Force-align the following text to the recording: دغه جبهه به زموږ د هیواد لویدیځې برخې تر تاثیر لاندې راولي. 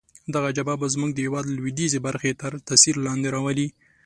دغه 0.33 0.49
جبهه 0.57 0.77
به 0.81 0.87
زموږ 0.93 1.11
د 1.13 1.19
هیواد 1.25 1.45
لویدیځې 1.49 1.99
برخې 2.07 2.31
تر 2.41 2.51
تاثیر 2.67 2.95
لاندې 3.05 3.27
راولي. 3.35 3.67